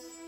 Thank 0.00 0.18
you. 0.18 0.23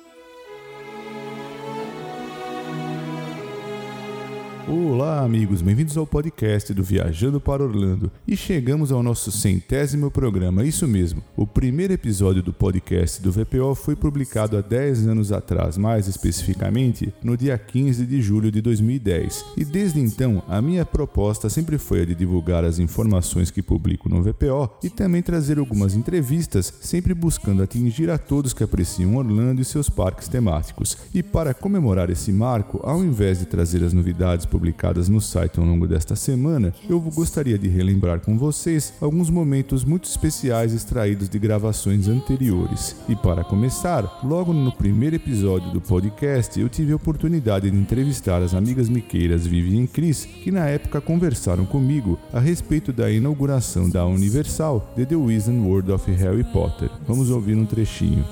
Olá, 4.68 5.20
amigos, 5.20 5.62
bem-vindos 5.62 5.96
ao 5.96 6.04
podcast 6.04 6.74
do 6.74 6.82
Viajando 6.82 7.40
para 7.40 7.62
Orlando. 7.62 8.10
E 8.26 8.36
chegamos 8.36 8.90
ao 8.90 9.00
nosso 9.00 9.30
centésimo 9.30 10.10
programa, 10.10 10.64
isso 10.64 10.88
mesmo. 10.88 11.22
O 11.36 11.46
primeiro 11.46 11.92
episódio 11.92 12.42
do 12.42 12.52
podcast 12.52 13.22
do 13.22 13.30
VPO 13.30 13.76
foi 13.76 13.94
publicado 13.94 14.56
há 14.56 14.60
10 14.60 15.06
anos 15.06 15.30
atrás, 15.30 15.78
mais 15.78 16.08
especificamente 16.08 17.14
no 17.22 17.36
dia 17.36 17.56
15 17.56 18.04
de 18.04 18.20
julho 18.20 18.50
de 18.50 18.60
2010. 18.60 19.44
E 19.56 19.64
desde 19.64 20.00
então, 20.00 20.42
a 20.48 20.60
minha 20.60 20.84
proposta 20.84 21.48
sempre 21.48 21.78
foi 21.78 22.02
a 22.02 22.04
de 22.04 22.16
divulgar 22.16 22.64
as 22.64 22.80
informações 22.80 23.52
que 23.52 23.62
publico 23.62 24.08
no 24.08 24.20
VPO 24.20 24.78
e 24.82 24.90
também 24.90 25.22
trazer 25.22 25.60
algumas 25.60 25.94
entrevistas, 25.94 26.74
sempre 26.80 27.14
buscando 27.14 27.62
atingir 27.62 28.10
a 28.10 28.18
todos 28.18 28.52
que 28.52 28.64
apreciam 28.64 29.14
Orlando 29.14 29.62
e 29.62 29.64
seus 29.64 29.88
parques 29.88 30.26
temáticos. 30.26 30.98
E 31.14 31.22
para 31.22 31.54
comemorar 31.54 32.10
esse 32.10 32.32
marco, 32.32 32.80
ao 32.82 33.04
invés 33.04 33.38
de 33.38 33.46
trazer 33.46 33.84
as 33.84 33.92
novidades 33.92 34.44
publicadas 34.56 35.06
no 35.06 35.20
site 35.20 35.60
ao 35.60 35.66
longo 35.66 35.86
desta 35.86 36.16
semana, 36.16 36.72
eu 36.88 36.98
gostaria 36.98 37.58
de 37.58 37.68
relembrar 37.68 38.20
com 38.20 38.38
vocês 38.38 38.94
alguns 39.02 39.28
momentos 39.28 39.84
muito 39.84 40.08
especiais 40.08 40.72
extraídos 40.72 41.28
de 41.28 41.38
gravações 41.38 42.08
anteriores. 42.08 42.96
E 43.06 43.14
para 43.14 43.44
começar, 43.44 44.20
logo 44.24 44.54
no 44.54 44.72
primeiro 44.72 45.16
episódio 45.16 45.70
do 45.72 45.80
podcast, 45.80 46.58
eu 46.58 46.70
tive 46.70 46.92
a 46.92 46.96
oportunidade 46.96 47.70
de 47.70 47.76
entrevistar 47.76 48.40
as 48.40 48.54
amigas 48.54 48.88
miqueiras 48.88 49.46
Vivian 49.46 49.82
e 49.82 49.88
Cris, 49.88 50.24
que 50.24 50.50
na 50.50 50.66
época 50.66 51.02
conversaram 51.02 51.66
comigo 51.66 52.18
a 52.32 52.40
respeito 52.40 52.94
da 52.94 53.10
inauguração 53.10 53.90
da 53.90 54.06
Universal 54.06 54.94
de 54.96 55.04
The 55.04 55.16
Wizard 55.16 55.58
World 55.58 55.92
of 55.92 56.10
Harry 56.12 56.44
Potter. 56.44 56.88
Vamos 57.06 57.28
ouvir 57.28 57.56
um 57.56 57.66
trechinho. 57.66 58.24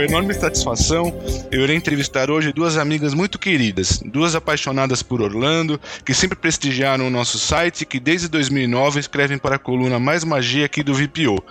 Enorme 0.00 0.32
satisfação, 0.32 1.12
eu 1.50 1.62
irei 1.62 1.76
entrevistar 1.76 2.30
hoje 2.30 2.52
duas 2.52 2.76
amigas 2.76 3.12
muito 3.12 3.38
queridas, 3.38 3.98
duas 4.04 4.34
apaixonadas 4.34 5.02
por 5.02 5.20
Orlando, 5.20 5.78
que 6.04 6.14
sempre 6.14 6.38
prestigiaram 6.38 7.06
o 7.06 7.10
nosso 7.10 7.38
site 7.38 7.82
e 7.82 7.86
que 7.86 8.00
desde 8.00 8.28
2009 8.28 9.00
escrevem 9.00 9.38
para 9.38 9.56
a 9.56 9.58
coluna 9.58 9.98
Mais 9.98 10.24
Magia 10.24 10.66
aqui 10.66 10.82
do 10.82 10.94
VPO. 10.94 11.42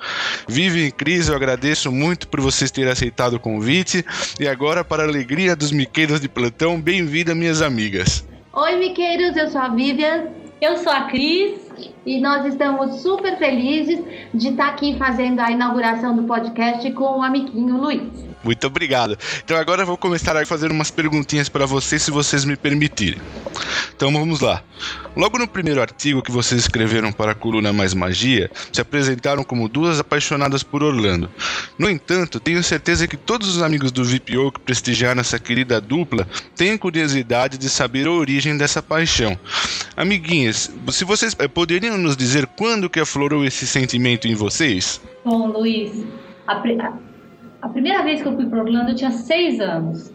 Vive 0.47 0.85
em 0.85 0.91
crise, 0.91 1.29
eu 1.29 1.35
agradeço 1.35 1.91
muito 1.91 2.27
por 2.27 2.41
vocês 2.41 2.71
terem 2.71 2.91
aceitado 2.91 3.35
o 3.35 3.39
convite 3.39 4.03
e 4.39 4.47
agora, 4.47 4.83
para 4.83 5.03
a 5.03 5.07
alegria 5.07 5.55
dos 5.55 5.71
miqueiros 5.71 6.19
de 6.19 6.27
plantão, 6.27 6.81
bem-vinda, 6.81 7.35
minhas 7.35 7.61
amigas. 7.61 8.25
Oi, 8.53 8.75
miqueiros, 8.75 9.37
eu 9.37 9.49
sou 9.49 9.61
a 9.61 9.69
Vivian. 9.69 10.25
Eu 10.59 10.77
sou 10.77 10.91
a 10.91 11.05
Cris 11.05 11.59
e 12.05 12.19
nós 12.19 12.45
estamos 12.45 13.01
super 13.01 13.37
felizes 13.37 13.99
de 14.33 14.49
estar 14.49 14.69
aqui 14.69 14.97
fazendo 14.97 15.39
a 15.39 15.51
inauguração 15.51 16.15
do 16.15 16.23
podcast 16.23 16.89
com 16.91 17.19
o 17.19 17.23
amiguinho 17.23 17.77
Luiz. 17.77 18.31
Muito 18.43 18.65
obrigado. 18.65 19.17
Então 19.43 19.55
agora 19.55 19.83
eu 19.83 19.85
vou 19.85 19.97
começar 19.97 20.35
a 20.35 20.45
fazer 20.45 20.71
umas 20.71 20.89
perguntinhas 20.89 21.47
para 21.47 21.65
vocês, 21.65 22.01
se 22.01 22.09
vocês 22.09 22.43
me 22.43 22.55
permitirem. 22.55 23.21
Então 23.95 24.11
vamos 24.11 24.39
lá. 24.39 24.63
Logo 25.15 25.37
no 25.37 25.47
primeiro 25.47 25.81
artigo 25.81 26.23
que 26.23 26.31
vocês 26.31 26.61
escreveram 26.61 27.11
para 27.11 27.33
a 27.33 27.35
coluna 27.35 27.71
Mais 27.71 27.93
Magia, 27.93 28.49
se 28.71 28.81
apresentaram 28.81 29.43
como 29.43 29.67
duas 29.67 29.99
apaixonadas 29.99 30.63
por 30.63 30.81
Orlando. 30.81 31.29
No 31.77 31.89
entanto, 31.89 32.39
tenho 32.39 32.63
certeza 32.63 33.07
que 33.07 33.17
todos 33.17 33.55
os 33.55 33.61
amigos 33.61 33.91
do 33.91 34.03
VPO 34.03 34.53
que 34.53 34.59
prestigiaram 34.61 35.21
essa 35.21 35.37
querida 35.37 35.79
dupla 35.79 36.27
têm 36.55 36.77
curiosidade 36.77 37.57
de 37.57 37.69
saber 37.69 38.07
a 38.07 38.11
origem 38.11 38.57
dessa 38.57 38.81
paixão. 38.81 39.37
Amiguinhas, 39.95 40.71
se 40.89 41.03
vocês 41.03 41.35
eh, 41.37 41.47
poderiam 41.91 41.97
nos 41.97 42.15
dizer 42.15 42.47
quando 42.57 42.89
que 42.89 42.99
aflorou 42.99 43.43
esse 43.43 43.67
sentimento 43.67 44.27
em 44.27 44.35
vocês? 44.35 45.01
Bom, 45.25 45.47
Luiz, 45.47 46.05
a, 46.47 46.53
a 47.61 47.69
primeira 47.69 48.03
vez 48.03 48.21
que 48.21 48.27
eu 48.27 48.35
fui 48.35 48.45
para 48.45 48.61
Orlando 48.61 48.91
eu 48.91 48.95
tinha 48.95 49.11
seis 49.11 49.59
anos. 49.59 50.13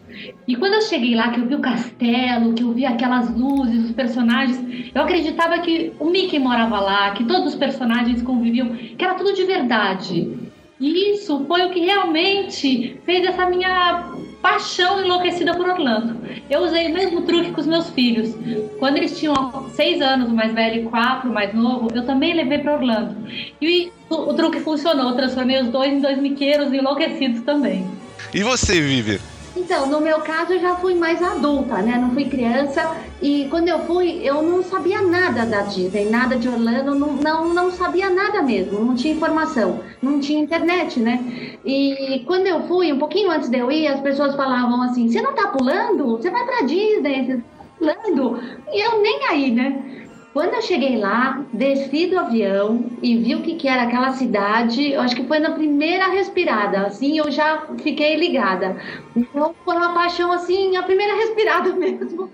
E 0.49 0.57
quando 0.57 0.75
eu 0.75 0.83
cheguei 0.83 1.15
lá, 1.15 1.31
que 1.31 1.41
eu 1.41 1.47
vi 1.47 1.55
o 1.55 1.61
castelo, 1.61 2.55
que 2.55 2.63
eu 2.63 2.73
vi 2.73 2.87
aquelas 2.87 3.35
luzes, 3.37 3.87
os 3.87 3.93
personagens, 3.93 4.91
eu 4.95 5.03
acreditava 5.03 5.59
que 5.59 5.93
o 5.99 6.09
Mickey 6.09 6.39
morava 6.39 6.81
lá, 6.81 7.11
que 7.11 7.25
todos 7.25 7.53
os 7.53 7.55
personagens 7.55 8.23
conviviam, 8.23 8.75
que 8.75 9.05
era 9.05 9.15
tudo 9.15 9.35
de 9.35 9.45
verdade. 9.45 10.49
E 10.81 11.13
isso 11.13 11.45
foi 11.47 11.65
o 11.65 11.71
que 11.71 11.81
realmente 11.81 12.99
fez 13.05 13.27
essa 13.27 13.49
minha 13.49 14.13
paixão 14.47 15.05
enlouquecida 15.05 15.55
por 15.55 15.69
Orlando. 15.69 16.21
Eu 16.49 16.61
usei 16.61 16.87
o 16.87 16.95
mesmo 16.95 17.23
truque 17.23 17.51
com 17.51 17.61
os 17.61 17.67
meus 17.67 17.91
filhos. 17.91 18.33
Quando 18.79 18.97
eles 18.97 19.19
tinham 19.19 19.69
seis 19.71 20.01
anos, 20.01 20.31
o 20.31 20.35
mais 20.35 20.55
velho, 20.55 20.83
e 20.83 20.85
quatro, 20.85 21.29
o 21.29 21.35
mais 21.35 21.53
novo, 21.53 21.91
eu 21.93 22.07
também 22.07 22.33
levei 22.33 22.59
para 22.59 22.75
Orlando. 22.75 23.17
E 23.61 23.91
o, 24.09 24.15
o 24.15 24.35
truque 24.35 24.61
funcionou. 24.61 25.11
Eu 25.11 25.17
transformei 25.17 25.61
os 25.61 25.69
dois 25.69 25.93
em 25.93 26.01
dois 26.01 26.19
miqueiros 26.19 26.73
enlouquecidos 26.73 27.43
também. 27.43 27.91
E 28.33 28.45
você, 28.45 28.81
Vivi? 28.81 29.21
Então, 29.57 29.87
no 29.87 30.01
meu 30.03 30.21
caso, 30.21 30.53
eu 30.53 30.61
já 30.61 30.77
fui 30.77 30.95
mais 30.95 31.23
adulta, 31.23 31.79
né? 31.79 31.97
Não 31.99 32.11
fui 32.11 32.27
criança. 32.27 32.95
E 33.23 33.47
quando 33.49 33.69
eu 33.69 33.79
fui, 33.87 34.21
eu 34.23 34.43
não 34.43 34.63
sabia 34.63 35.01
nada 35.01 35.47
da 35.47 35.63
Disney, 35.63 36.11
nada 36.11 36.37
de 36.37 36.47
Orlando, 36.47 36.95
não, 36.95 37.15
não, 37.15 37.55
não 37.55 37.71
sabia 37.71 38.11
nada 38.11 38.43
mesmo, 38.43 38.85
não 38.85 38.95
tinha 38.95 39.15
informação, 39.15 39.81
não 40.03 40.21
tinha 40.21 40.43
internet, 40.43 41.01
né? 41.01 41.57
E 41.65 42.23
quando 42.27 42.47
eu 42.47 42.65
fui, 42.65 42.93
um 42.93 42.99
pouquinho 42.99 43.31
antes 43.31 43.49
de 43.49 43.59
eu 43.59 43.73
ir, 43.73 43.89
as 43.89 44.01
pessoas 44.01 44.37
falavam 44.37 44.83
assim: 44.83 45.09
você 45.09 45.23
não 45.23 45.35
tá 45.35 45.49
pulando? 45.49 46.19
Você 46.19 46.29
vai 46.31 46.45
pra 46.45 46.67
Disney, 46.67 47.25
você 47.25 47.37
tá 47.37 47.43
pulando? 47.79 48.39
E 48.71 48.87
eu 48.87 49.01
nem 49.01 49.25
aí, 49.31 49.51
né? 49.51 50.06
Quando 50.37 50.53
eu 50.53 50.61
cheguei 50.61 50.99
lá, 50.99 51.47
desci 51.51 52.09
do 52.09 52.19
avião 52.19 52.91
e 53.03 53.17
vi 53.17 53.35
o 53.35 53.41
que, 53.41 53.55
que 53.55 53.67
era 53.67 53.85
aquela 53.85 54.13
cidade, 54.13 54.93
eu 54.93 55.01
acho 55.01 55.17
que 55.17 55.27
foi 55.27 55.39
na 55.39 55.53
primeira 55.53 56.09
respirada, 56.09 56.83
assim, 56.83 57.17
eu 57.17 57.31
já 57.31 57.67
fiquei 57.79 58.17
ligada. 58.17 58.77
Então 59.17 59.55
foi 59.65 59.77
uma 59.77 59.95
paixão, 59.95 60.31
assim, 60.31 60.77
a 60.77 60.83
primeira 60.83 61.15
respirada 61.17 61.73
mesmo. 61.73 62.31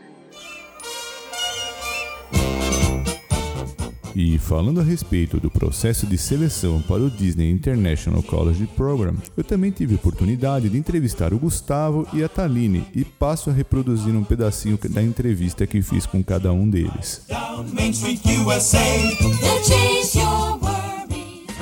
E 4.15 4.39
falando 4.39 4.81
a 4.81 4.83
respeito 4.83 5.41
do 5.41 5.51
processo 5.51 6.07
de 6.07 6.19
seleção 6.19 6.83
para 6.83 7.03
o 7.03 7.11
Disney 7.11 7.51
International 7.51 8.23
College 8.23 8.67
Program, 8.77 9.15
eu 9.37 9.43
também 9.43 9.71
tive 9.71 9.95
a 9.95 9.97
oportunidade 9.97 10.69
de 10.69 10.77
entrevistar 10.77 11.33
o 11.33 11.39
Gustavo 11.39 12.07
e 12.13 12.23
a 12.23 12.29
Taline 12.29 12.85
e 12.95 13.05
passo 13.05 13.49
a 13.49 13.53
reproduzir 13.53 14.15
um 14.15 14.25
pedacinho 14.25 14.79
da 14.91 15.03
entrevista 15.03 15.67
que 15.67 15.81
fiz 15.81 16.05
com 16.05 16.23
cada 16.23 16.53
um 16.53 16.69
deles. 16.69 17.23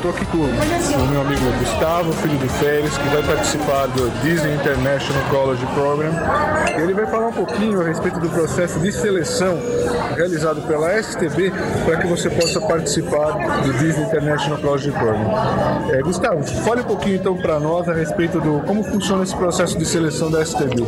Estou 0.00 0.12
aqui 0.12 0.25
com 0.25 0.38
o 0.38 1.09
meu 1.11 1.21
amigo 1.21 1.43
Gustavo, 1.59 2.11
filho 2.15 2.38
de 2.38 2.49
Félix, 2.49 2.97
que 2.97 3.09
vai 3.11 3.22
participar 3.22 3.87
do 3.88 4.09
Disney 4.22 4.55
International 4.55 5.22
College 5.28 5.66
Program. 5.75 6.11
Ele 6.83 6.94
vai 6.94 7.05
falar 7.05 7.27
um 7.27 7.33
pouquinho 7.33 7.83
a 7.83 7.84
respeito 7.84 8.19
do 8.19 8.31
processo 8.31 8.81
de 8.81 8.91
seleção 8.93 9.60
realizado 10.16 10.62
pela 10.62 10.99
STB 11.03 11.53
para 11.84 11.99
que 11.99 12.06
você 12.06 12.31
possa 12.31 12.62
participar 12.62 13.33
do 13.62 13.75
Disney 13.75 14.05
International 14.05 14.59
College 14.59 14.91
Program. 14.91 15.34
É, 15.93 16.00
Gustavo, 16.00 16.43
fale 16.65 16.81
um 16.81 16.84
pouquinho 16.84 17.16
então 17.16 17.37
para 17.37 17.60
nós 17.60 17.87
a 17.87 17.93
respeito 17.93 18.41
do 18.41 18.60
como 18.66 18.83
funciona 18.83 19.22
esse 19.22 19.37
processo 19.37 19.77
de 19.77 19.84
seleção 19.84 20.31
da 20.31 20.43
STB. 20.43 20.83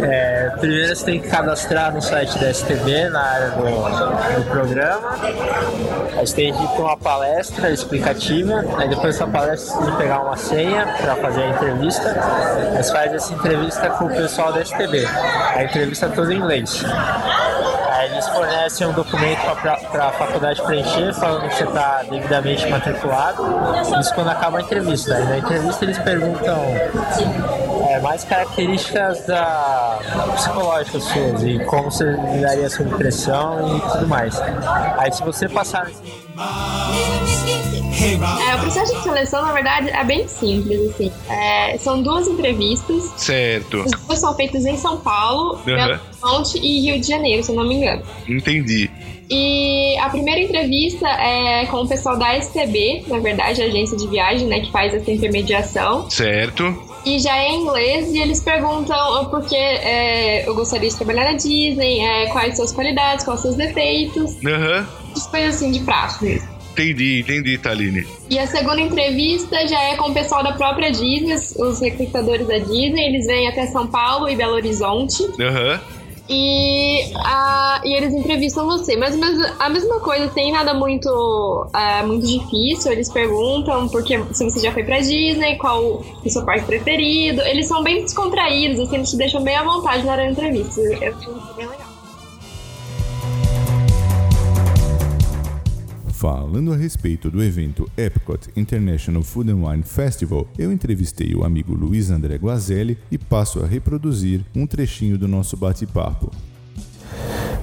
É, 0.00 0.35
primeiro 0.50 0.94
você 0.94 1.04
tem 1.04 1.20
que 1.20 1.28
cadastrar 1.28 1.92
no 1.92 2.00
site 2.00 2.38
da 2.38 2.52
STB 2.52 3.08
na 3.08 3.20
área 3.20 3.50
do, 3.50 3.62
do 3.62 4.50
programa. 4.50 5.16
Aí 6.16 6.26
você 6.26 6.34
tem 6.34 6.52
que 6.52 6.66
para 6.68 6.82
uma 6.82 6.96
palestra 6.96 7.70
explicativa, 7.70 8.64
aí 8.78 8.88
depois 8.88 9.18
dessa 9.18 9.26
palestra 9.30 9.74
você 9.74 9.84
tem 9.84 9.92
que 9.92 9.98
pegar 9.98 10.20
uma 10.20 10.36
senha 10.36 10.86
para 11.00 11.16
fazer 11.16 11.42
a 11.42 11.48
entrevista. 11.48 12.16
Você 12.76 12.92
faz 12.92 13.12
essa 13.12 13.32
entrevista 13.32 13.90
com 13.90 14.06
o 14.06 14.08
pessoal 14.08 14.52
da 14.52 14.64
STB. 14.64 15.06
A 15.54 15.64
entrevista 15.64 16.06
é 16.06 16.08
toda 16.10 16.32
em 16.32 16.38
inglês. 16.38 16.84
Aí 17.96 18.10
eles 18.12 18.28
fornecem 18.28 18.86
um 18.86 18.92
documento 18.92 19.40
para 19.62 20.08
a 20.08 20.12
faculdade 20.12 20.62
preencher, 20.62 21.14
falando 21.14 21.48
que 21.48 21.56
você 21.56 21.64
está 21.64 22.02
devidamente 22.02 22.68
matriculado. 22.68 23.42
Isso 23.98 24.14
quando 24.14 24.28
acaba 24.28 24.58
a 24.58 24.60
entrevista. 24.60 25.14
Aí 25.14 25.24
na 25.24 25.38
entrevista 25.38 25.84
eles 25.84 25.98
perguntam 25.98 26.56
mais 28.06 28.22
características 28.22 29.26
da 29.26 29.98
psicológicas 30.36 31.02
suas 31.02 31.42
e 31.42 31.58
como 31.64 31.90
você 31.90 32.04
lidaria 32.32 32.70
sob 32.70 32.88
pressão 32.90 33.76
e 33.76 33.80
tudo 33.80 34.06
mais. 34.06 34.40
Aí 34.96 35.12
se 35.12 35.24
você 35.24 35.48
passar 35.48 35.90
é, 38.48 38.54
o 38.54 38.60
processo 38.60 38.94
de 38.94 39.02
seleção, 39.02 39.42
na 39.44 39.52
verdade, 39.52 39.90
é 39.90 40.04
bem 40.04 40.28
simples, 40.28 40.90
assim. 40.90 41.10
É, 41.28 41.76
são 41.78 42.00
duas 42.00 42.28
entrevistas. 42.28 43.12
Certo. 43.16 43.80
As 43.80 43.90
duas 43.90 44.18
são 44.20 44.36
feitas 44.36 44.64
em 44.64 44.76
São 44.76 44.98
Paulo, 44.98 45.58
uhum. 45.66 46.42
E 46.62 46.80
Rio 46.82 47.00
de 47.00 47.08
Janeiro, 47.08 47.42
se 47.42 47.50
eu 47.50 47.56
não 47.56 47.66
me 47.66 47.74
engano. 47.74 48.02
Entendi. 48.28 48.88
E 49.28 49.98
a 49.98 50.08
primeira 50.10 50.40
entrevista 50.40 51.08
é 51.08 51.66
com 51.66 51.78
o 51.78 51.88
pessoal 51.88 52.16
da 52.16 52.40
STB, 52.40 53.06
na 53.08 53.18
verdade, 53.18 53.62
a 53.62 53.64
agência 53.64 53.96
de 53.96 54.06
viagem, 54.06 54.46
né, 54.46 54.60
que 54.60 54.70
faz 54.70 54.94
essa 54.94 55.10
intermediação. 55.10 56.08
Certo. 56.08 56.95
E 57.06 57.20
já 57.20 57.36
é 57.36 57.50
em 57.50 57.62
inglês 57.62 58.12
e 58.12 58.18
eles 58.18 58.40
perguntam 58.40 59.26
porque 59.30 59.54
é, 59.54 60.46
eu 60.46 60.56
gostaria 60.56 60.90
de 60.90 60.96
trabalhar 60.96 61.24
na 61.24 61.34
Disney, 61.34 62.00
é, 62.00 62.26
quais 62.26 62.56
suas 62.56 62.72
qualidades, 62.72 63.24
quais 63.24 63.40
seus 63.40 63.54
defeitos. 63.54 64.36
Aham. 64.44 64.80
Uhum. 64.80 65.30
Coisas 65.30 65.54
assim 65.54 65.70
de 65.70 65.80
prazo 65.80 66.24
mesmo. 66.24 66.48
Entendi, 66.72 67.20
entendi, 67.20 67.56
Taline. 67.56 68.06
E 68.28 68.38
a 68.38 68.46
segunda 68.46 68.80
entrevista 68.80 69.66
já 69.68 69.80
é 69.84 69.96
com 69.96 70.10
o 70.10 70.12
pessoal 70.12 70.42
da 70.42 70.52
própria 70.52 70.90
Disney, 70.90 71.34
os 71.34 71.80
recrutadores 71.80 72.46
da 72.46 72.58
Disney. 72.58 73.06
Eles 73.06 73.26
vêm 73.26 73.48
até 73.48 73.66
São 73.68 73.86
Paulo 73.86 74.28
e 74.28 74.34
Belo 74.34 74.54
Horizonte. 74.54 75.22
Aham. 75.40 75.74
Uhum. 75.74 76.05
E, 76.28 77.12
a, 77.16 77.80
e 77.84 77.94
eles 77.94 78.12
entrevistam 78.12 78.66
você. 78.66 78.96
Mas, 78.96 79.16
mas 79.16 79.38
a 79.58 79.68
mesma 79.68 80.00
coisa, 80.00 80.28
tem 80.28 80.52
nada 80.52 80.74
muito, 80.74 81.08
uh, 81.08 82.06
muito 82.06 82.26
difícil. 82.26 82.92
Eles 82.92 83.10
perguntam 83.10 83.88
porque, 83.88 84.18
se 84.32 84.44
você 84.44 84.60
já 84.60 84.72
foi 84.72 84.82
pra 84.82 84.98
Disney, 84.98 85.56
qual 85.56 85.82
o 85.82 86.30
seu 86.30 86.44
parque 86.44 86.66
preferido. 86.66 87.42
Eles 87.42 87.66
são 87.66 87.82
bem 87.82 88.02
descontraídos, 88.02 88.80
assim, 88.80 88.96
eles 88.96 89.10
te 89.10 89.16
deixam 89.16 89.42
bem 89.42 89.56
à 89.56 89.62
vontade 89.62 90.04
na 90.04 90.12
hora 90.12 90.24
da 90.24 90.30
entrevista. 90.30 90.80
Eu 90.80 91.14
acho 91.14 91.54
bem 91.54 91.66
legal. 91.66 91.95
Falando 96.16 96.72
a 96.72 96.76
respeito 96.76 97.30
do 97.30 97.42
evento 97.42 97.86
Epcot 97.94 98.48
International 98.56 99.22
Food 99.22 99.50
and 99.50 99.62
Wine 99.62 99.82
Festival, 99.82 100.48
eu 100.56 100.72
entrevistei 100.72 101.34
o 101.34 101.44
amigo 101.44 101.74
Luiz 101.74 102.10
André 102.10 102.38
Guazelli 102.38 102.96
e 103.12 103.18
passo 103.18 103.62
a 103.62 103.66
reproduzir 103.66 104.40
um 104.54 104.66
trechinho 104.66 105.18
do 105.18 105.28
nosso 105.28 105.58
bate-papo. 105.58 106.30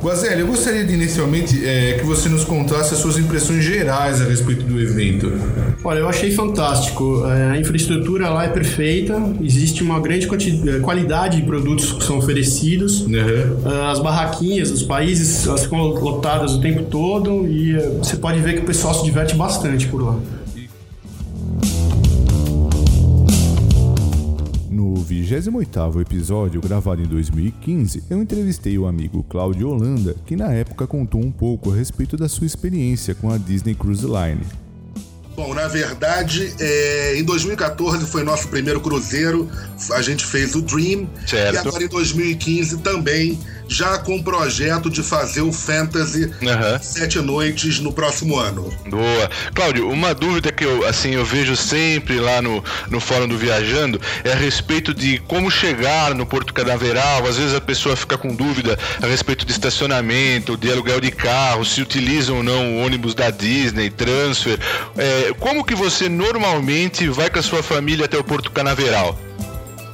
Guazelli, 0.03 0.41
eu 0.41 0.47
gostaria 0.47 0.83
de 0.83 0.93
inicialmente 0.93 1.65
é, 1.65 1.93
que 1.93 2.05
você 2.05 2.27
nos 2.27 2.43
contasse 2.43 2.93
as 2.93 2.99
suas 2.99 3.17
impressões 3.17 3.63
gerais 3.63 4.21
a 4.21 4.25
respeito 4.25 4.65
do 4.65 4.77
evento. 4.77 5.31
Olha, 5.81 5.99
eu 5.99 6.09
achei 6.09 6.29
fantástico. 6.29 7.25
É, 7.25 7.51
a 7.51 7.57
infraestrutura 7.57 8.27
lá 8.27 8.43
é 8.43 8.49
perfeita, 8.49 9.15
existe 9.41 9.81
uma 9.81 10.01
grande 10.01 10.27
é, 10.27 10.79
qualidade 10.79 11.37
de 11.37 11.43
produtos 11.43 11.93
que 11.93 12.03
são 12.03 12.17
oferecidos. 12.17 13.03
Uhum. 13.03 13.87
As 13.89 13.99
barraquinhas, 13.99 14.71
os 14.71 14.83
países, 14.83 15.47
elas 15.47 15.63
ficam 15.63 15.79
lotadas 15.79 16.51
o 16.55 16.59
tempo 16.59 16.83
todo 16.83 17.47
e 17.47 17.71
você 17.99 18.17
pode 18.17 18.41
ver 18.41 18.55
que 18.55 18.59
o 18.59 18.65
pessoal 18.65 18.93
se 18.93 19.05
diverte 19.05 19.35
bastante 19.35 19.87
por 19.87 20.03
lá. 20.03 20.19
No 24.93 25.03
28º 25.03 25.99
episódio, 26.01 26.61
gravado 26.61 27.01
em 27.01 27.07
2015, 27.07 28.03
eu 28.11 28.21
entrevistei 28.21 28.77
o 28.77 28.85
amigo 28.85 29.23
Cláudio 29.23 29.69
Holanda, 29.69 30.15
que 30.23 30.35
na 30.35 30.53
época 30.53 30.85
contou 30.85 31.19
um 31.19 31.31
pouco 31.31 31.71
a 31.71 31.75
respeito 31.75 32.15
da 32.15 32.29
sua 32.29 32.45
experiência 32.45 33.15
com 33.15 33.31
a 33.31 33.39
Disney 33.39 33.73
Cruise 33.73 34.05
Line. 34.05 34.45
Bom, 35.35 35.51
na 35.55 35.67
verdade, 35.67 36.53
é, 36.59 37.17
em 37.17 37.23
2014 37.23 38.05
foi 38.05 38.21
nosso 38.21 38.47
primeiro 38.49 38.79
cruzeiro, 38.81 39.49
a 39.93 40.01
gente 40.03 40.23
fez 40.27 40.53
o 40.53 40.61
Dream, 40.61 41.09
certo. 41.25 41.55
e 41.55 41.57
agora 41.57 41.83
em 41.83 41.87
2015 41.87 42.77
também 42.77 43.39
já 43.67 43.97
com 43.97 44.15
o 44.15 44.23
projeto 44.23 44.89
de 44.89 45.01
fazer 45.01 45.41
o 45.41 45.51
Fantasy 45.51 46.25
uhum. 46.25 46.79
Sete 46.81 47.19
Noites 47.19 47.79
no 47.79 47.91
próximo 47.91 48.37
ano. 48.37 48.71
Boa. 48.87 49.29
Cláudio, 49.53 49.89
uma 49.89 50.13
dúvida 50.13 50.51
que 50.51 50.63
eu, 50.63 50.85
assim, 50.87 51.11
eu 51.11 51.25
vejo 51.25 51.55
sempre 51.55 52.19
lá 52.19 52.41
no, 52.41 52.63
no 52.89 52.99
Fórum 52.99 53.27
do 53.27 53.37
Viajando 53.37 53.99
é 54.23 54.31
a 54.31 54.35
respeito 54.35 54.93
de 54.93 55.17
como 55.19 55.49
chegar 55.49 56.13
no 56.13 56.25
Porto 56.25 56.53
Canaveral. 56.53 57.25
Às 57.27 57.37
vezes 57.37 57.53
a 57.53 57.61
pessoa 57.61 57.95
fica 57.95 58.17
com 58.17 58.35
dúvida 58.35 58.77
a 59.01 59.07
respeito 59.07 59.45
de 59.45 59.51
estacionamento, 59.51 60.57
de 60.57 60.71
aluguel 60.71 60.99
de 60.99 61.11
carro, 61.11 61.65
se 61.65 61.81
utilizam 61.81 62.37
ou 62.37 62.43
não 62.43 62.75
o 62.75 62.85
ônibus 62.85 63.13
da 63.13 63.29
Disney, 63.29 63.89
transfer. 63.89 64.59
É, 64.97 65.33
como 65.39 65.63
que 65.63 65.75
você 65.75 66.09
normalmente 66.09 67.07
vai 67.09 67.29
com 67.29 67.39
a 67.39 67.43
sua 67.43 67.63
família 67.63 68.05
até 68.05 68.17
o 68.17 68.23
Porto 68.23 68.51
Canaveral? 68.51 69.17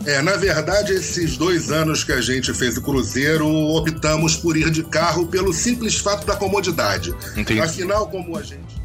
É, 0.05 0.21
na 0.21 0.37
verdade, 0.37 0.93
esses 0.93 1.37
dois 1.37 1.71
anos 1.71 2.03
que 2.03 2.11
a 2.11 2.21
gente 2.21 2.53
fez 2.53 2.77
o 2.77 2.81
cruzeiro, 2.81 3.47
optamos 3.47 4.37
por 4.37 4.55
ir 4.55 4.69
de 4.71 4.83
carro 4.83 5.27
pelo 5.27 5.53
simples 5.53 5.97
fato 5.97 6.25
da 6.25 6.35
comodidade. 6.35 7.13
Entendi. 7.35 7.59
Afinal, 7.59 8.07
como 8.07 8.37
a 8.37 8.41
gente. 8.41 8.79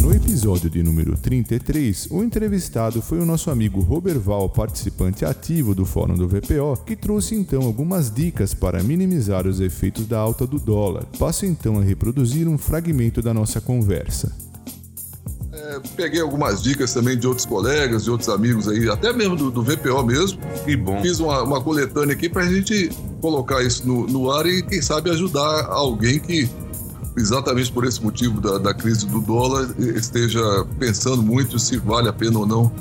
No 0.00 0.14
episódio 0.14 0.70
de 0.70 0.82
número 0.82 1.16
33, 1.18 2.08
o 2.10 2.22
entrevistado 2.22 3.02
foi 3.02 3.18
o 3.18 3.26
nosso 3.26 3.50
amigo 3.50 3.80
Roberval, 3.80 4.48
participante 4.48 5.24
ativo 5.24 5.74
do 5.74 5.84
Fórum 5.84 6.14
do 6.14 6.28
VPO, 6.28 6.84
que 6.86 6.94
trouxe 6.94 7.34
então 7.34 7.62
algumas 7.62 8.10
dicas 8.10 8.54
para 8.54 8.82
minimizar 8.82 9.46
os 9.46 9.60
efeitos 9.60 10.06
da 10.06 10.18
alta 10.18 10.46
do 10.46 10.58
dólar. 10.58 11.04
Passo 11.18 11.46
então 11.46 11.80
a 11.80 11.82
reproduzir 11.82 12.46
um 12.46 12.56
fragmento 12.56 13.20
da 13.20 13.34
nossa 13.34 13.60
conversa 13.60 14.32
peguei 15.96 16.20
algumas 16.20 16.62
dicas 16.62 16.92
também 16.92 17.18
de 17.18 17.26
outros 17.26 17.46
colegas, 17.46 18.04
de 18.04 18.10
outros 18.10 18.28
amigos 18.28 18.68
aí, 18.68 18.88
até 18.88 19.12
mesmo 19.12 19.36
do, 19.36 19.50
do 19.50 19.62
VPO 19.62 20.02
mesmo. 20.04 20.38
Que 20.64 20.76
bom. 20.76 21.00
Fiz 21.02 21.20
uma, 21.20 21.42
uma 21.42 21.60
coletânea 21.60 22.14
aqui 22.14 22.28
para 22.28 22.42
a 22.42 22.52
gente 22.52 22.90
colocar 23.20 23.62
isso 23.62 23.86
no, 23.86 24.06
no 24.06 24.30
ar 24.30 24.46
e, 24.46 24.62
quem 24.62 24.82
sabe, 24.82 25.10
ajudar 25.10 25.66
alguém 25.66 26.18
que, 26.18 26.48
exatamente 27.16 27.72
por 27.72 27.84
esse 27.84 28.02
motivo 28.02 28.40
da, 28.40 28.58
da 28.58 28.74
crise 28.74 29.06
do 29.06 29.20
dólar, 29.20 29.68
esteja 29.78 30.42
pensando 30.78 31.22
muito 31.22 31.58
se 31.58 31.76
vale 31.76 32.08
a 32.08 32.12
pena 32.12 32.38
ou 32.38 32.46
não 32.46 32.72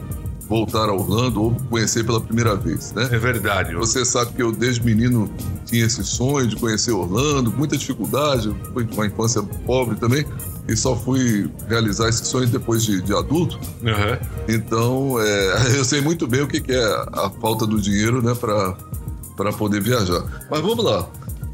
voltar 0.47 0.89
a 0.89 0.93
Orlando 0.93 1.41
ou 1.41 1.55
conhecer 1.69 2.05
pela 2.05 2.21
primeira 2.21 2.55
vez, 2.55 2.93
né? 2.93 3.07
É 3.11 3.17
verdade. 3.17 3.73
Você 3.75 4.05
sabe 4.05 4.33
que 4.33 4.41
eu 4.41 4.51
desde 4.51 4.83
menino 4.83 5.29
tinha 5.65 5.85
esse 5.85 6.03
sonho 6.03 6.47
de 6.47 6.55
conhecer 6.55 6.91
Orlando, 6.91 7.51
muita 7.51 7.77
dificuldade, 7.77 8.53
foi 8.73 8.87
uma 8.93 9.07
infância 9.07 9.41
pobre 9.65 9.95
também, 9.95 10.25
e 10.67 10.75
só 10.75 10.95
fui 10.95 11.49
realizar 11.67 12.09
esses 12.09 12.27
sonhos 12.27 12.49
depois 12.49 12.83
de, 12.83 13.01
de 13.01 13.13
adulto. 13.13 13.59
Uhum. 13.81 14.27
Então, 14.47 15.19
é, 15.19 15.75
eu 15.77 15.85
sei 15.85 16.01
muito 16.01 16.27
bem 16.27 16.41
o 16.41 16.47
que, 16.47 16.61
que 16.61 16.71
é 16.71 16.85
a 17.13 17.29
falta 17.41 17.65
do 17.67 17.81
dinheiro, 17.81 18.21
né, 18.21 18.33
para 18.35 19.53
poder 19.53 19.81
viajar. 19.81 20.23
Mas 20.49 20.61
vamos 20.61 20.83
lá. 20.83 21.07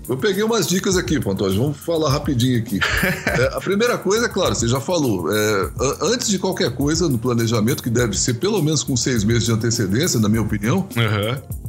Eu 0.07 0.17
peguei 0.17 0.41
umas 0.41 0.67
dicas 0.67 0.97
aqui, 0.97 1.19
Pantoja. 1.19 1.59
Vamos 1.59 1.77
falar 1.77 2.09
rapidinho 2.09 2.57
aqui. 2.59 2.79
É, 3.29 3.55
a 3.55 3.61
primeira 3.61 3.97
coisa, 3.97 4.25
é 4.25 4.29
claro, 4.29 4.55
você 4.55 4.67
já 4.67 4.81
falou. 4.81 5.31
É, 5.31 5.69
antes 6.01 6.27
de 6.27 6.39
qualquer 6.39 6.71
coisa 6.75 7.07
no 7.07 7.17
planejamento, 7.17 7.83
que 7.83 7.89
deve 7.89 8.17
ser 8.17 8.35
pelo 8.35 8.61
menos 8.61 8.81
com 8.81 8.97
seis 8.97 9.23
meses 9.23 9.45
de 9.45 9.51
antecedência, 9.51 10.19
na 10.19 10.27
minha 10.27 10.41
opinião, 10.41 10.87
uhum. 10.95 11.68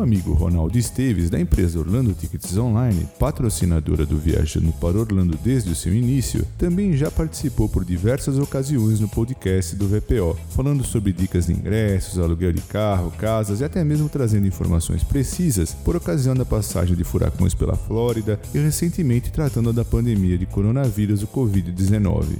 O 0.00 0.02
amigo 0.02 0.32
Ronaldo 0.32 0.78
Esteves, 0.78 1.28
da 1.28 1.38
empresa 1.38 1.78
Orlando 1.78 2.14
Tickets 2.14 2.56
Online, 2.56 3.06
patrocinadora 3.18 4.06
do 4.06 4.16
Viajando 4.16 4.72
para 4.80 4.98
Orlando 4.98 5.38
desde 5.44 5.72
o 5.72 5.74
seu 5.74 5.94
início, 5.94 6.42
também 6.56 6.96
já 6.96 7.10
participou 7.10 7.68
por 7.68 7.84
diversas 7.84 8.38
ocasiões 8.38 8.98
no 8.98 9.06
podcast 9.10 9.76
do 9.76 9.86
VPO, 9.86 10.38
falando 10.56 10.82
sobre 10.84 11.12
dicas 11.12 11.48
de 11.48 11.52
ingressos, 11.52 12.18
aluguel 12.18 12.50
de 12.50 12.62
carro, 12.62 13.12
casas 13.18 13.60
e 13.60 13.64
até 13.64 13.84
mesmo 13.84 14.08
trazendo 14.08 14.46
informações 14.46 15.04
precisas 15.04 15.74
por 15.74 15.94
ocasião 15.94 16.34
da 16.34 16.46
passagem 16.46 16.96
de 16.96 17.04
furacões 17.04 17.52
pela 17.52 17.76
Flórida 17.76 18.40
e 18.54 18.58
recentemente 18.58 19.30
tratando 19.30 19.70
da 19.70 19.84
pandemia 19.84 20.38
de 20.38 20.46
coronavírus, 20.46 21.22
o 21.22 21.26
Covid-19. 21.26 22.38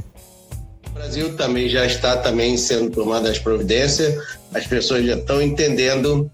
O 0.86 0.92
Brasil 0.94 1.36
também 1.36 1.68
já 1.68 1.84
está 1.84 2.16
também 2.16 2.56
sendo 2.56 2.90
tomadas 2.90 3.32
as 3.32 3.38
providências, 3.38 4.14
as 4.54 4.66
pessoas 4.66 5.04
já 5.04 5.14
estão 5.14 5.42
entendendo 5.42 6.30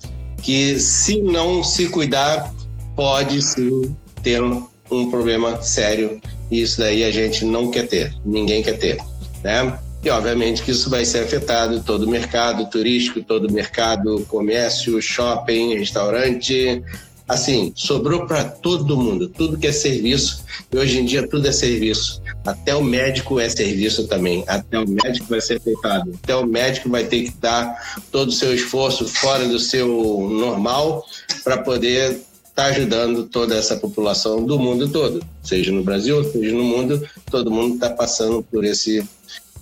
que 0.47 0.79
se 0.79 1.21
não 1.21 1.65
se 1.65 1.88
cuidar, 1.88 2.55
pode 2.95 3.43
sim 3.43 3.93
ter 4.23 4.41
um 4.41 5.11
problema 5.11 5.61
sério. 5.61 6.21
E 6.49 6.62
isso 6.62 6.79
daí 6.79 7.03
a 7.03 7.11
gente 7.11 7.45
não 7.45 7.69
quer 7.69 7.88
ter, 7.88 8.15
ninguém 8.25 8.62
quer 8.62 8.79
ter, 8.79 8.97
né? 9.43 9.76
E 10.05 10.09
obviamente 10.09 10.62
que 10.62 10.71
isso 10.71 10.88
vai 10.88 11.05
ser 11.05 11.25
afetado 11.25 11.83
todo 11.83 12.05
o 12.05 12.09
mercado 12.09 12.65
turístico, 12.71 13.21
todo 13.25 13.49
o 13.49 13.53
mercado 13.53 14.25
comércio, 14.29 15.03
shopping, 15.03 15.76
restaurante, 15.76 16.81
assim, 17.26 17.73
sobrou 17.75 18.25
para 18.25 18.45
todo 18.45 18.97
mundo, 18.97 19.29
tudo 19.29 19.59
que 19.59 19.67
é 19.67 19.73
serviço, 19.73 20.45
e 20.73 20.79
hoje 20.79 21.00
em 21.00 21.05
dia 21.05 21.26
tudo 21.26 21.49
é 21.49 21.53
serviço. 21.53 22.23
Até 22.47 22.75
o 22.75 22.83
médico 22.83 23.41
é 23.41 23.49
serviço 23.49 24.07
também, 24.07 24.45
até 24.47 24.79
o 24.79 24.88
médico 24.88 25.26
vai 25.29 25.41
ser 25.41 25.57
afetado, 25.57 26.19
até 26.23 26.37
o 26.37 26.47
médico 26.47 26.88
vai 26.88 27.05
ter 27.05 27.25
que 27.25 27.31
dar 27.38 28.00
todo 28.11 28.29
o 28.29 28.33
seu 28.33 28.55
esforço 28.55 29.07
fora 29.07 29.47
do 29.47 29.59
seu 29.59 29.88
normal 30.31 31.05
para 31.43 31.59
poder 31.59 32.12
estar 32.12 32.25
tá 32.55 32.65
ajudando 32.67 33.25
toda 33.25 33.57
essa 33.57 33.76
população 33.76 34.45
do 34.45 34.59
mundo 34.59 34.88
todo, 34.88 35.25
seja 35.43 35.73
no 35.73 35.83
Brasil, 35.83 36.23
seja 36.31 36.55
no 36.55 36.65
mundo, 36.65 37.07
todo 37.31 37.50
mundo 37.50 37.75
está 37.75 37.91
passando 37.91 38.43
por 38.43 38.65
esse 38.65 39.07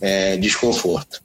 é, 0.01 0.37
desconforto. 0.37 1.21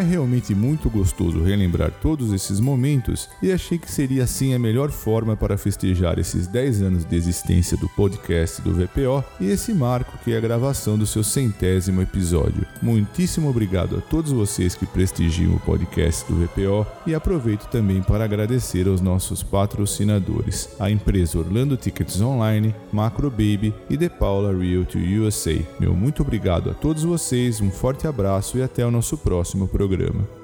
É 0.00 0.02
realmente 0.02 0.54
muito 0.54 0.88
gostoso 0.88 1.42
relembrar 1.42 1.90
todos 2.00 2.32
esses 2.32 2.58
momentos 2.58 3.28
e 3.42 3.52
achei 3.52 3.76
que 3.76 3.92
seria 3.92 4.24
assim 4.24 4.54
a 4.54 4.58
melhor 4.58 4.90
forma 4.90 5.36
para 5.36 5.58
festejar 5.58 6.18
esses 6.18 6.46
10 6.46 6.80
anos 6.80 7.04
de 7.04 7.14
existência 7.14 7.76
do 7.76 7.86
podcast 7.86 8.62
do 8.62 8.72
VPO 8.72 9.22
e 9.38 9.50
esse 9.50 9.74
marco 9.74 10.16
que 10.24 10.32
é 10.32 10.38
a 10.38 10.40
gravação 10.40 10.96
do 10.96 11.06
seu 11.06 11.22
centésimo 11.22 12.00
episódio. 12.00 12.66
Muitíssimo 12.80 13.50
obrigado 13.50 13.98
a 13.98 14.00
todos 14.00 14.32
vocês 14.32 14.74
que 14.74 14.86
prestigiam 14.86 15.54
o 15.54 15.60
podcast 15.60 16.24
do 16.32 16.46
VPO 16.46 16.86
e 17.06 17.14
aproveito 17.14 17.66
também 17.66 18.02
para 18.02 18.24
agradecer 18.24 18.88
aos 18.88 19.02
nossos 19.02 19.42
patrocinadores, 19.42 20.70
a 20.80 20.90
empresa 20.90 21.38
Orlando 21.38 21.76
Tickets 21.76 22.22
Online, 22.22 22.74
Macro 22.90 23.30
Baby 23.30 23.74
e 23.90 23.98
The 23.98 24.08
Paula 24.08 24.50
Realty 24.50 25.18
USA. 25.18 25.58
Meu 25.78 25.94
muito 25.94 26.22
obrigado 26.22 26.70
a 26.70 26.72
todos 26.72 27.04
vocês, 27.04 27.60
um 27.60 27.70
forte 27.70 28.06
abraço 28.06 28.56
e 28.56 28.62
até 28.62 28.86
o 28.86 28.90
nosso 28.90 29.18
próximo 29.18 29.68
programa. 29.90 30.39